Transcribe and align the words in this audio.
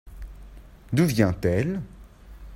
D'où 0.93 1.03
vient-elle? 1.05 1.79